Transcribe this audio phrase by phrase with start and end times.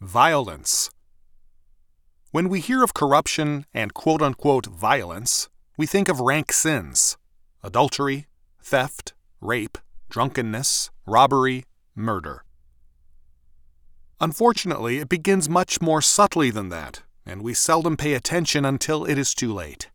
[0.00, 0.88] Violence.
[2.30, 7.18] When we hear of corruption and quote unquote violence, we think of rank sins
[7.62, 8.26] adultery,
[8.62, 9.76] theft, rape,
[10.08, 12.44] drunkenness, robbery, murder.
[14.22, 19.18] Unfortunately, it begins much more subtly than that, and we seldom pay attention until it
[19.18, 19.90] is too late.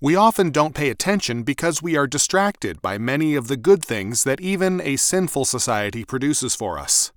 [0.00, 4.22] We often don't pay attention because we are distracted by many of the good things
[4.22, 7.10] that even a sinful society produces for us.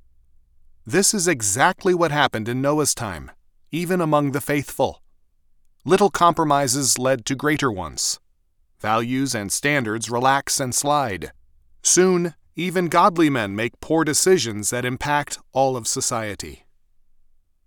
[0.85, 3.31] This is exactly what happened in Noah's time,
[3.71, 5.01] even among the faithful.
[5.85, 8.19] Little compromises led to greater ones.
[8.81, 11.31] Values and standards relax and slide.
[11.83, 16.65] Soon, even godly men make poor decisions that impact all of society.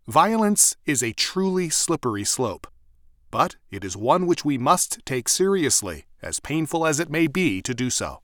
[0.06, 2.66] Violence is a truly slippery slope,
[3.30, 7.62] but it is one which we must take seriously, as painful as it may be
[7.62, 8.20] to do so.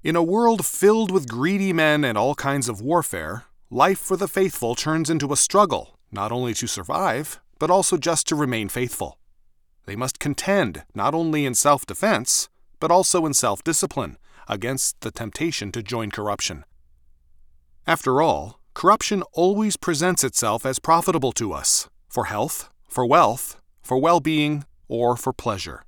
[0.00, 4.28] In a world filled with greedy men and all kinds of warfare, life for the
[4.28, 9.18] faithful turns into a struggle, not only to survive, but also just to remain faithful.
[9.86, 15.10] They must contend not only in self defense, but also in self discipline against the
[15.10, 16.64] temptation to join corruption.
[17.84, 23.98] After all, corruption always presents itself as profitable to us for health, for wealth, for
[23.98, 25.84] well being, or for pleasure.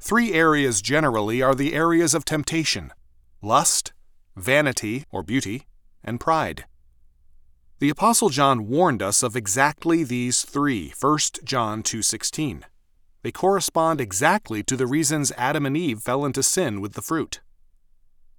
[0.00, 2.92] Three areas generally are the areas of temptation
[3.42, 3.92] lust,
[4.36, 5.66] vanity or beauty,
[6.02, 6.64] and pride.
[7.78, 12.64] The apostle John warned us of exactly these 3, 1 John 2:16.
[13.22, 17.40] They correspond exactly to the reasons Adam and Eve fell into sin with the fruit.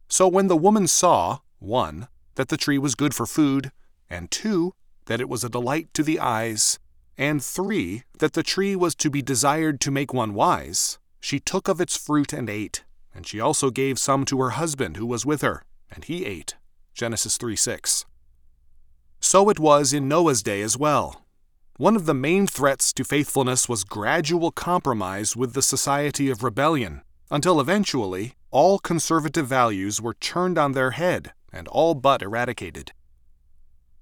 [0.07, 3.71] So when the woman saw, 1, that the tree was good for food,
[4.09, 4.73] and 2,
[5.05, 6.79] that it was a delight to the eyes,
[7.17, 11.67] and 3, that the tree was to be desired to make one wise, she took
[11.67, 12.83] of its fruit and ate.
[13.13, 16.55] And she also gave some to her husband who was with her, and he ate.
[16.93, 18.05] Genesis 3 6.
[19.19, 21.25] So it was in Noah's day as well.
[21.77, 27.01] One of the main threats to faithfulness was gradual compromise with the society of rebellion,
[27.29, 32.91] until eventually all conservative values were turned on their head and all but eradicated.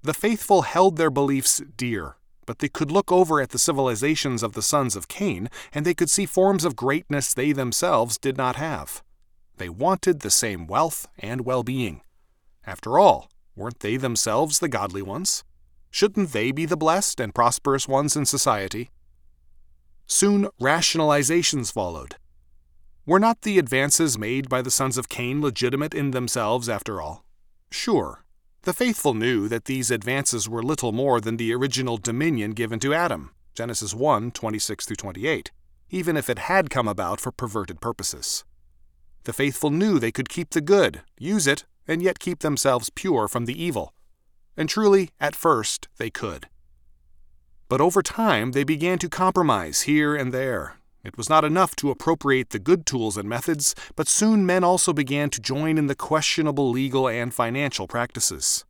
[0.02, 2.16] The faithful held their beliefs dear,
[2.50, 5.94] but they could look over at the civilizations of the sons of Cain, and they
[5.94, 9.04] could see forms of greatness they themselves did not have.
[9.58, 12.00] They wanted the same wealth and well being.
[12.66, 15.44] After all, weren't they themselves the godly ones?
[15.92, 18.90] Shouldn't they be the blessed and prosperous ones in society?
[20.08, 22.16] Soon, rationalizations followed.
[23.06, 27.24] Were not the advances made by the sons of Cain legitimate in themselves, after all?
[27.70, 28.24] Sure,
[28.62, 32.92] the faithful knew that these advances were little more than the original dominion given to
[32.92, 35.50] Adam, Genesis 1 26 28,
[35.88, 38.44] even if it had come about for perverted purposes.
[39.24, 43.28] The faithful knew they could keep the good, use it, and yet keep themselves pure
[43.28, 43.94] from the evil.
[44.56, 46.48] And truly, at first, they could.
[47.68, 50.79] But over time, they began to compromise here and there.
[51.02, 54.92] It was not enough to appropriate the good tools and methods, but soon men also
[54.92, 58.64] began to join in the questionable legal and financial practices.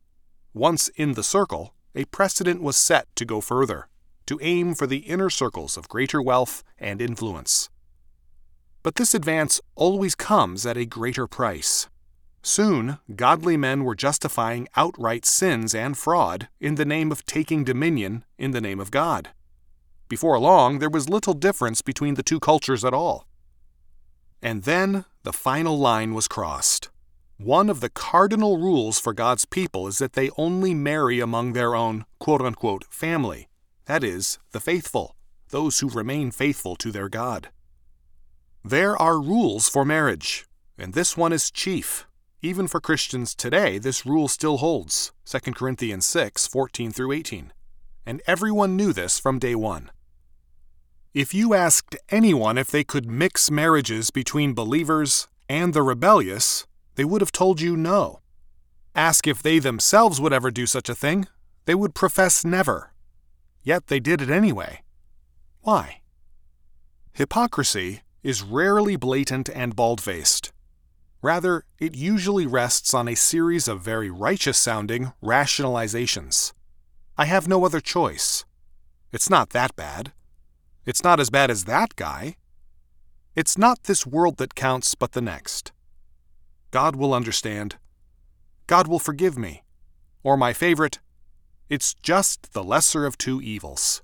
[0.53, 3.89] Once in the circle, a precedent was set to go further,
[4.25, 7.69] to aim for the inner circles of greater wealth and influence.
[8.83, 11.87] But this advance always comes at a greater price.
[12.41, 18.23] Soon, godly men were justifying outright sins and fraud in the name of taking dominion
[18.37, 19.29] in the name of God.
[20.11, 23.25] Before long, there was little difference between the two cultures at all.
[24.41, 26.89] And then the final line was crossed.
[27.37, 31.75] One of the cardinal rules for God's people is that they only marry among their
[31.75, 33.47] own quote unquote family,
[33.85, 35.15] that is, the faithful,
[35.47, 37.47] those who remain faithful to their God.
[38.65, 40.45] There are rules for marriage,
[40.77, 42.05] and this one is chief.
[42.41, 47.53] Even for Christians today, this rule still holds 2 Corinthians 6 14 through 18.
[48.05, 49.89] And everyone knew this from day one.
[51.13, 57.03] If you asked anyone if they could mix marriages between believers and the rebellious, they
[57.03, 58.21] would have told you no.
[58.95, 61.27] Ask if they themselves would ever do such a thing,
[61.65, 62.93] they would profess never.
[63.61, 64.83] Yet they did it anyway.
[65.59, 65.99] Why?
[67.11, 70.53] Hypocrisy is rarely blatant and bald faced.
[71.21, 76.53] Rather, it usually rests on a series of very righteous sounding rationalizations.
[77.17, 78.45] I have no other choice.
[79.11, 80.13] It's not that bad.
[80.85, 82.35] It's not as bad as that guy.
[83.35, 85.71] It's not this world that counts, but the next.
[86.71, 87.77] God will understand.
[88.67, 89.63] God will forgive me.
[90.23, 90.99] Or my favorite,
[91.69, 94.01] it's just the lesser of two evils.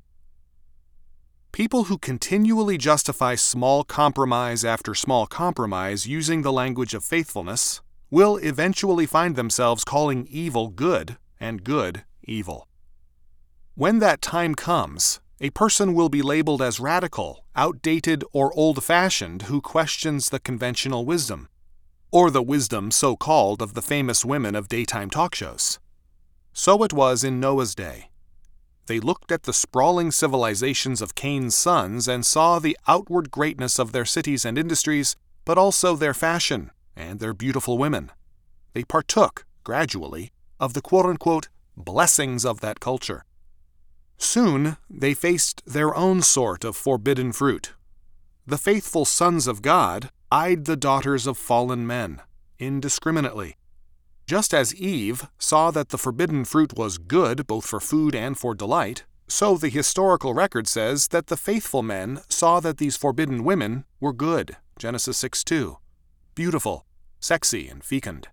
[1.51, 7.81] People who continually justify small compromise after small compromise using the language of faithfulness
[8.11, 12.67] will eventually find themselves calling evil good and good evil.
[13.75, 19.43] When that time comes, a person will be labeled as radical, outdated, or old fashioned
[19.43, 21.47] who questions the conventional wisdom,
[22.11, 25.79] or the wisdom so called of the famous women of daytime talk shows.
[26.53, 28.09] So it was in Noah's day.
[28.87, 33.91] They looked at the sprawling civilizations of Cain's sons and saw the outward greatness of
[33.91, 38.11] their cities and industries, but also their fashion and their beautiful women.
[38.73, 43.23] They partook, gradually, of the quote unquote blessings of that culture.
[44.17, 47.73] Soon they faced their own sort of forbidden fruit.
[48.45, 52.21] The faithful sons of God eyed the daughters of fallen men
[52.59, 53.55] indiscriminately.
[54.25, 58.53] Just as Eve saw that the forbidden fruit was good both for food and for
[58.53, 63.85] delight, so the historical record says that the faithful men saw that these forbidden women
[63.99, 64.57] were good.
[64.79, 65.77] Genesis 6 2.
[66.35, 66.85] Beautiful,
[67.19, 68.29] sexy, and fecund.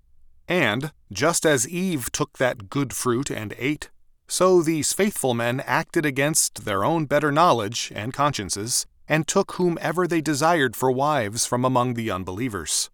[0.46, 3.90] And, just as Eve took that good fruit and ate,
[4.34, 10.08] so these faithful men acted against their own better knowledge and consciences, and took whomever
[10.08, 12.90] they desired for wives from among the unbelievers.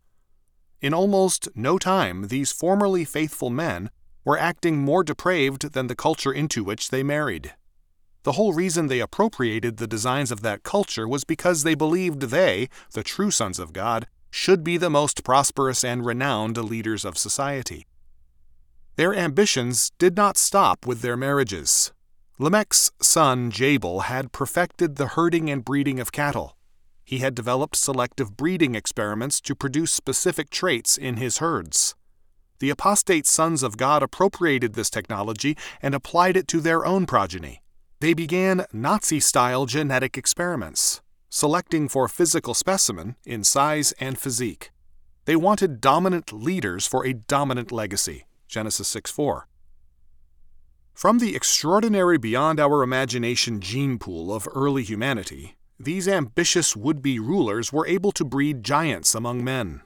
[0.83, 3.89] In almost no time, these formerly faithful men
[4.23, 7.55] were acting more depraved than the culture into which they married.
[8.25, 12.69] The whole reason they appropriated the designs of that culture was because they believed they,
[12.93, 17.87] the true sons of God, should be the most prosperous and renowned leaders of society.
[19.01, 21.91] Their ambitions did not stop with their marriages.
[22.39, 26.55] Lamech's son Jabal had perfected the herding and breeding of cattle.
[27.03, 31.95] He had developed selective breeding experiments to produce specific traits in his herds.
[32.59, 37.63] The apostate sons of God appropriated this technology and applied it to their own progeny.
[38.01, 41.01] They began Nazi style genetic experiments
[41.31, 44.73] selecting for physical specimen in size and physique.
[45.25, 48.27] They wanted dominant leaders for a dominant legacy.
[48.51, 49.47] Genesis 6 4.
[50.93, 57.21] From the extraordinary beyond our imagination gene pool of early humanity, these ambitious would be
[57.21, 59.83] rulers were able to breed giants among men.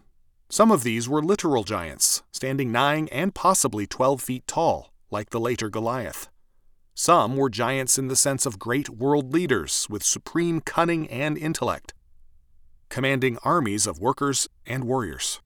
[0.48, 5.40] Some of these were literal giants, standing nine and possibly twelve feet tall, like the
[5.40, 6.30] later Goliath.
[6.94, 11.92] Some were giants in the sense of great world leaders with supreme cunning and intellect,
[12.88, 15.42] commanding armies of workers and warriors.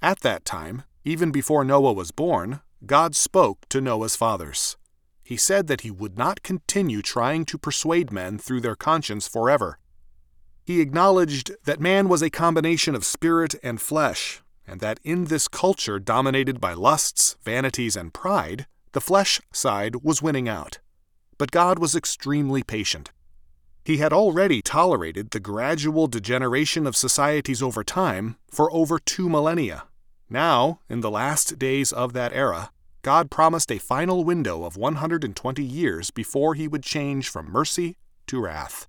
[0.00, 4.76] At that time, even before Noah was born, God spoke to Noah's fathers.
[5.22, 9.78] He said that he would not continue trying to persuade men through their conscience forever.
[10.64, 15.48] He acknowledged that man was a combination of spirit and flesh, and that in this
[15.48, 20.78] culture dominated by lusts, vanities, and pride, the flesh side was winning out.
[21.38, 23.10] But God was extremely patient.
[23.84, 29.84] He had already tolerated the gradual degeneration of societies over time for over two millennia.
[30.32, 32.70] Now, in the last days of that era,
[33.02, 37.98] God promised a final window of 120 years before he would change from mercy
[38.28, 38.86] to wrath.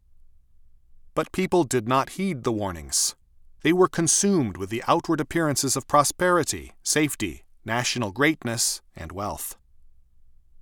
[1.13, 3.15] But people did not heed the warnings.
[3.61, 9.57] They were consumed with the outward appearances of prosperity, safety, national greatness, and wealth.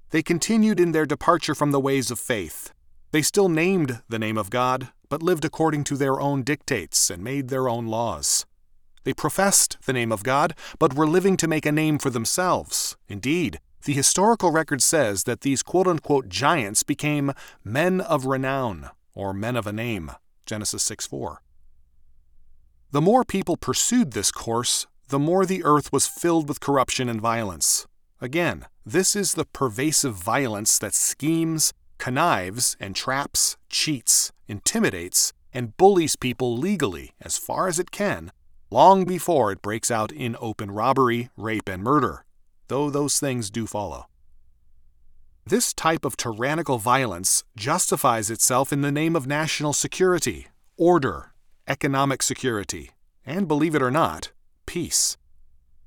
[0.10, 2.74] They continued in their departure from the ways of faith.
[3.12, 7.24] They still named the name of God, but lived according to their own dictates and
[7.24, 8.48] made their own laws.
[9.04, 12.98] They professed the name of God, but were living to make a name for themselves.
[13.08, 17.34] Indeed, the historical record says that these quote unquote giants became
[17.64, 20.12] men of renown, or men of a name.
[20.46, 21.42] Genesis 6 4.
[22.92, 27.20] The more people pursued this course, the more the earth was filled with corruption and
[27.20, 27.88] violence.
[28.20, 36.16] Again, this is the pervasive violence that schemes, connives, and traps, cheats, intimidates, and bullies
[36.16, 38.32] people legally as far as it can,
[38.72, 42.24] long before it breaks out in open robbery, rape, and murder,
[42.70, 44.08] though those things do follow.
[45.46, 50.48] This type of tyrannical violence justifies itself in the name of national security,
[50.78, 51.34] order,
[51.68, 52.92] economic security,
[53.26, 54.32] and believe it or not,
[54.66, 55.18] peace.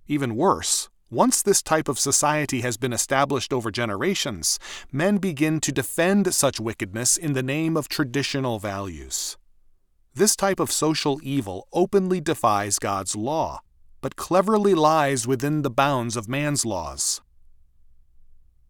[0.07, 4.59] Even worse, once this type of society has been established over generations,
[4.93, 9.39] men begin to defend such wickedness in the name of traditional values.
[10.17, 13.63] This type of social evil openly defies God's law,
[14.01, 17.21] but cleverly lies within the bounds of man's laws.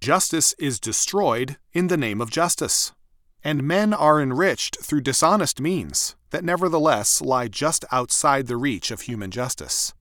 [0.01, 2.93] Justice is destroyed in the name of justice,
[3.43, 9.03] and men are enriched through dishonest means that nevertheless lie just outside the reach of
[9.03, 9.93] human justice.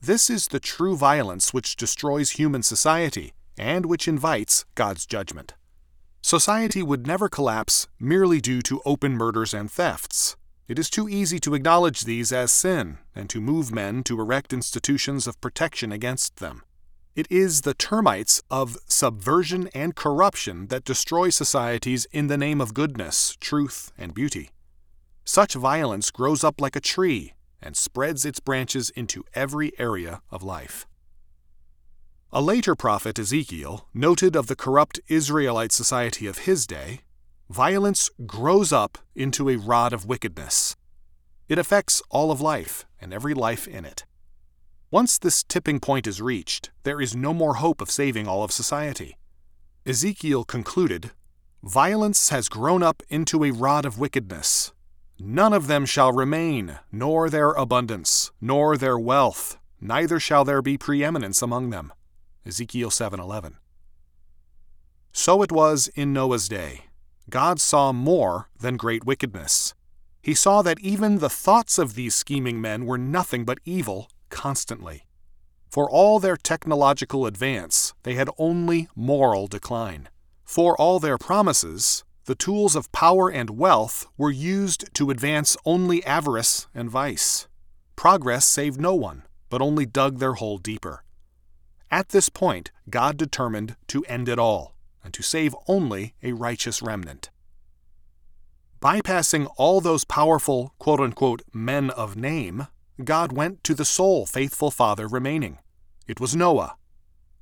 [0.00, 5.54] This is the true violence which destroys human society and which invites God's judgment.
[6.22, 10.36] Society would never collapse merely due to open murders and thefts.
[10.68, 14.52] It is too easy to acknowledge these as sin and to move men to erect
[14.52, 16.62] institutions of protection against them.
[17.16, 22.74] It is the termites of subversion and corruption that destroy societies in the name of
[22.74, 24.50] goodness, truth, and beauty.
[25.24, 27.32] Such violence grows up like a tree
[27.62, 30.86] and spreads its branches into every area of life.
[32.30, 37.00] A later prophet, Ezekiel, noted of the corrupt Israelite society of his day
[37.48, 40.76] violence grows up into a rod of wickedness.
[41.48, 44.04] It affects all of life and every life in it.
[44.90, 48.52] Once this tipping point is reached, there is no more hope of saving all of
[48.52, 49.16] society.
[49.86, 51.12] Ezekiel concluded
[51.62, 54.72] Violence has grown up into a rod of wickedness.
[55.18, 60.78] None of them shall remain, nor their abundance, nor their wealth, neither shall there be
[60.78, 61.92] preeminence among them.
[62.46, 63.56] Ezekiel 7:11.
[65.12, 66.87] So it was in Noah's day.
[67.30, 69.74] God saw more than great wickedness.
[70.22, 75.04] He saw that even the thoughts of these scheming men were nothing but evil constantly.
[75.70, 80.08] For all their technological advance, they had only moral decline.
[80.44, 86.04] For all their promises, the tools of power and wealth were used to advance only
[86.04, 87.46] avarice and vice.
[87.96, 91.04] Progress saved no one, but only dug their hole deeper.
[91.90, 96.82] At this point, God determined to end it all and to save only a righteous
[96.82, 97.30] remnant.
[98.80, 102.68] Bypassing all those powerful, quote unquote, men of name,
[103.02, 105.58] God went to the sole faithful father remaining.
[106.06, 106.76] It was Noah.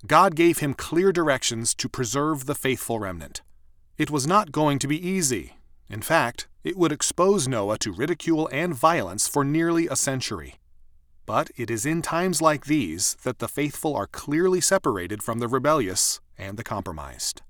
[0.07, 3.43] God gave him clear directions to preserve the faithful remnant.
[3.99, 5.55] It was not going to be easy.
[5.89, 10.57] In fact, it would expose Noah to ridicule and violence for nearly a century.
[11.27, 15.49] But it is in times like these that the faithful are clearly separated from the
[15.49, 17.43] rebellious and the compromised.